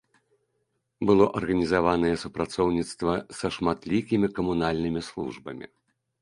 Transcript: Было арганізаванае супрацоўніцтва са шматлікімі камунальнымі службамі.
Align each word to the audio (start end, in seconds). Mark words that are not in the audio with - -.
Было 1.09 1.25
арганізаванае 1.39 2.11
супрацоўніцтва 2.23 3.13
са 3.41 3.47
шматлікімі 3.59 4.27
камунальнымі 4.41 5.01
службамі. 5.11 5.65